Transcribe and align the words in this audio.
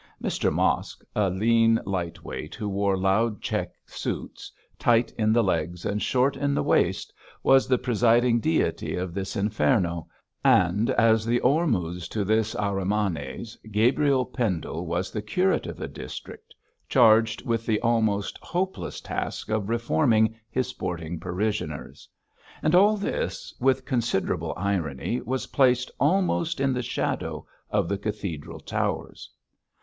Mr 0.19 0.51
Mosk, 0.51 1.03
a 1.15 1.29
lean 1.29 1.79
light 1.85 2.23
weight, 2.23 2.55
who 2.55 2.67
wore 2.67 2.97
loud 2.97 3.39
check 3.39 3.75
suits, 3.85 4.51
tight 4.79 5.11
in 5.15 5.31
the 5.31 5.43
legs 5.43 5.85
and 5.85 6.01
short 6.01 6.35
in 6.35 6.55
the 6.55 6.63
waist, 6.63 7.13
was 7.43 7.67
the 7.67 7.77
presiding 7.77 8.39
deity 8.39 8.95
of 8.95 9.13
this 9.13 9.35
Inferno, 9.35 10.07
and 10.43 10.89
as 10.89 11.23
the 11.23 11.39
Ormuz 11.41 12.07
to 12.09 12.25
this 12.25 12.55
Ahrimanes, 12.55 13.55
Gabriel 13.71 14.25
Pendle 14.25 14.87
was 14.87 15.11
the 15.11 15.21
curate 15.21 15.67
of 15.67 15.77
the 15.77 15.87
district, 15.87 16.55
charged 16.89 17.45
with 17.45 17.67
the 17.67 17.79
almost 17.81 18.39
hopeless 18.41 19.01
task 19.01 19.49
of 19.51 19.69
reforming 19.69 20.33
his 20.49 20.65
sporting 20.65 21.19
parishioners. 21.19 22.09
And 22.63 22.73
all 22.73 22.97
this, 22.97 23.53
with 23.59 23.85
considerable 23.85 24.55
irony, 24.57 25.21
was 25.21 25.45
placed 25.45 25.91
almost 25.99 26.59
in 26.59 26.73
the 26.73 26.81
shadow 26.81 27.45
of 27.69 27.87
the 27.87 27.99
cathedral 27.99 28.59
towers. 28.61 29.29